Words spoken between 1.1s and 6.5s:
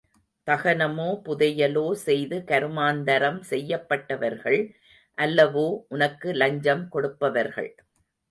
புதையலோ செய்து கருமாந்தரம் செய்யப்பட்டவர்கள் அல்லவோ உனக்கு